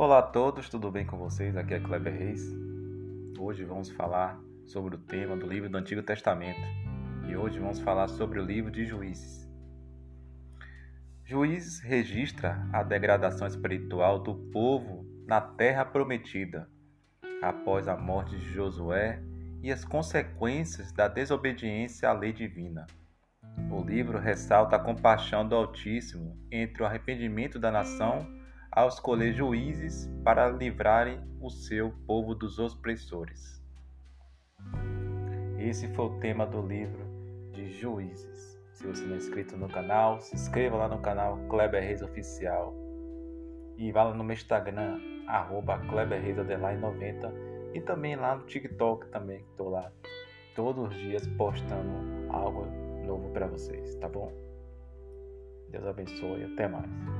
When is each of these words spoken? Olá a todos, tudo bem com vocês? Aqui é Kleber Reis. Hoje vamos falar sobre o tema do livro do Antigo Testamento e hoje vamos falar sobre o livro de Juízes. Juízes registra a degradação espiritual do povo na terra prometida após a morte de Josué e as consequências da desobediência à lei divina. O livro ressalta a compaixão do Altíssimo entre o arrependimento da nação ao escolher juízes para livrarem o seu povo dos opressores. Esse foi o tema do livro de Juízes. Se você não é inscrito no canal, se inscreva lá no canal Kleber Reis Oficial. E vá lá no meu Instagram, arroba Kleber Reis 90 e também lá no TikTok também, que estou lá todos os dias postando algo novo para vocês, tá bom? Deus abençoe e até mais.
Olá 0.00 0.20
a 0.20 0.22
todos, 0.22 0.70
tudo 0.70 0.90
bem 0.90 1.04
com 1.04 1.18
vocês? 1.18 1.54
Aqui 1.54 1.74
é 1.74 1.78
Kleber 1.78 2.14
Reis. 2.14 2.42
Hoje 3.38 3.64
vamos 3.64 3.90
falar 3.90 4.40
sobre 4.64 4.94
o 4.94 4.98
tema 4.98 5.36
do 5.36 5.46
livro 5.46 5.68
do 5.68 5.76
Antigo 5.76 6.02
Testamento 6.02 6.58
e 7.28 7.36
hoje 7.36 7.58
vamos 7.58 7.80
falar 7.80 8.08
sobre 8.08 8.40
o 8.40 8.42
livro 8.42 8.70
de 8.70 8.86
Juízes. 8.86 9.46
Juízes 11.22 11.80
registra 11.80 12.66
a 12.72 12.82
degradação 12.82 13.46
espiritual 13.46 14.18
do 14.18 14.34
povo 14.50 15.04
na 15.26 15.38
terra 15.38 15.84
prometida 15.84 16.66
após 17.42 17.86
a 17.86 17.94
morte 17.94 18.38
de 18.38 18.54
Josué 18.54 19.22
e 19.62 19.70
as 19.70 19.84
consequências 19.84 20.92
da 20.92 21.08
desobediência 21.08 22.08
à 22.08 22.14
lei 22.14 22.32
divina. 22.32 22.86
O 23.70 23.82
livro 23.82 24.18
ressalta 24.18 24.76
a 24.76 24.82
compaixão 24.82 25.46
do 25.46 25.54
Altíssimo 25.54 26.38
entre 26.50 26.82
o 26.82 26.86
arrependimento 26.86 27.58
da 27.58 27.70
nação 27.70 28.39
ao 28.72 28.88
escolher 28.88 29.32
juízes 29.32 30.08
para 30.24 30.48
livrarem 30.48 31.20
o 31.40 31.50
seu 31.50 31.92
povo 32.06 32.34
dos 32.34 32.58
opressores. 32.58 33.60
Esse 35.58 35.88
foi 35.88 36.06
o 36.06 36.20
tema 36.20 36.46
do 36.46 36.62
livro 36.62 37.04
de 37.52 37.72
Juízes. 37.72 38.58
Se 38.72 38.86
você 38.86 39.04
não 39.04 39.14
é 39.14 39.18
inscrito 39.18 39.56
no 39.56 39.68
canal, 39.68 40.20
se 40.20 40.34
inscreva 40.34 40.76
lá 40.76 40.88
no 40.88 41.00
canal 41.00 41.36
Kleber 41.48 41.82
Reis 41.82 42.00
Oficial. 42.00 42.74
E 43.76 43.92
vá 43.92 44.04
lá 44.04 44.14
no 44.14 44.24
meu 44.24 44.34
Instagram, 44.34 44.98
arroba 45.26 45.78
Kleber 45.78 46.22
Reis 46.22 46.36
90 46.36 47.32
e 47.74 47.80
também 47.80 48.16
lá 48.16 48.36
no 48.36 48.46
TikTok 48.46 49.08
também, 49.08 49.42
que 49.42 49.50
estou 49.50 49.68
lá 49.68 49.92
todos 50.54 50.88
os 50.88 50.94
dias 50.94 51.26
postando 51.36 51.92
algo 52.30 52.66
novo 53.06 53.30
para 53.30 53.46
vocês, 53.46 53.94
tá 53.96 54.08
bom? 54.08 54.32
Deus 55.68 55.86
abençoe 55.86 56.40
e 56.40 56.44
até 56.52 56.66
mais. 56.66 57.19